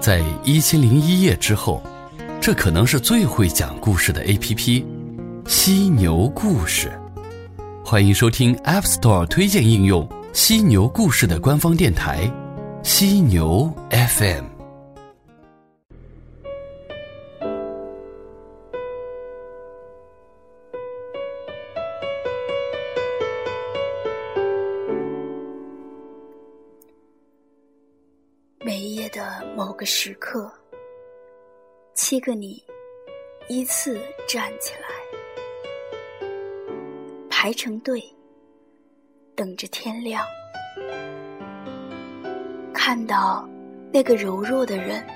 [0.00, 1.82] 在一千零一夜之后，
[2.40, 4.86] 这可能是最会讲故事的 A.P.P——
[5.46, 6.90] 犀牛故事。
[7.84, 12.30] 欢迎收听 App Store 推荐应用犀牛故事的官方电台——
[12.82, 14.61] 犀牛 FM。
[29.12, 30.50] 的某个时刻，
[31.94, 32.64] 七个你
[33.46, 36.26] 依次站起来，
[37.28, 38.02] 排成队，
[39.36, 40.24] 等着天亮。
[42.72, 43.46] 看到
[43.92, 45.06] 那个柔弱的人，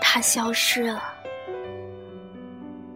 [0.00, 1.00] 他消失了；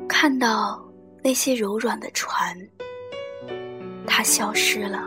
[0.09, 0.85] 看到
[1.23, 2.59] 那些柔软的船，
[4.05, 5.01] 他消失了。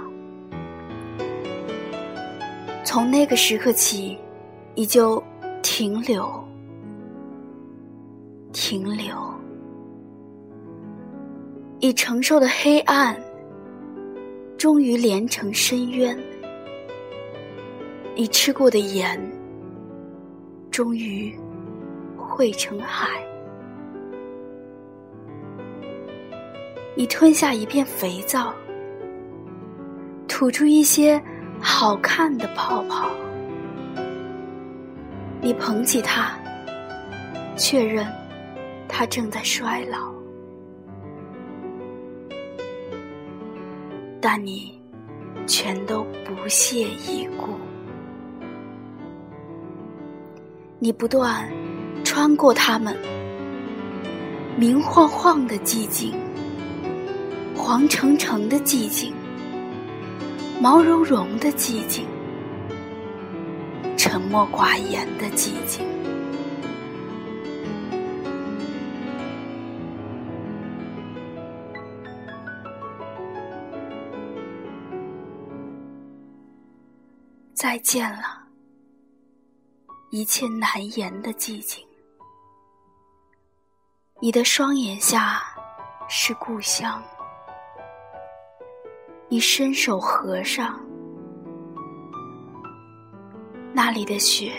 [2.85, 4.17] 从那个时刻起，
[4.75, 5.21] 你就
[5.61, 6.31] 停留，
[8.53, 9.15] 停留。
[11.79, 13.15] 已承受的黑暗，
[14.57, 16.15] 终于连成深渊；
[18.15, 19.19] 你吃过的盐，
[20.71, 21.33] 终于
[22.17, 23.07] 汇成海；
[26.95, 28.53] 你吞下一片肥皂，
[30.27, 31.21] 吐出一些。
[31.61, 33.09] 好看的泡泡，
[35.41, 36.37] 你捧起它，
[37.55, 38.05] 确认
[38.89, 40.11] 它正在衰老，
[44.19, 44.77] 但你
[45.47, 47.47] 全都不屑一顾。
[50.77, 51.49] 你不断
[52.03, 52.95] 穿过它们，
[54.57, 56.13] 明晃晃的寂静，
[57.55, 59.13] 黄澄澄的寂静。
[60.61, 62.05] 毛茸茸的寂静，
[64.01, 65.85] 沉默寡言的寂静，
[77.53, 78.41] 再见了，
[80.11, 81.85] 一切难言的寂静。
[84.21, 85.43] 你的双眼下
[86.07, 87.03] 是故乡。
[89.27, 90.79] 你伸手合上，
[93.73, 94.51] 那里的雪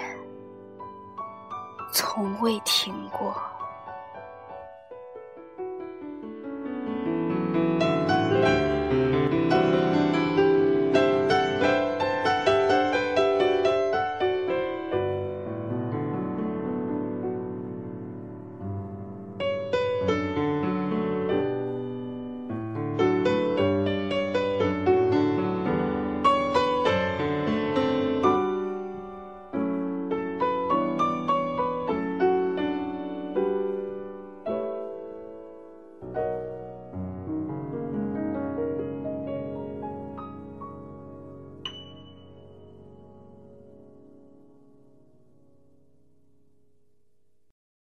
[1.93, 3.35] 从未停过。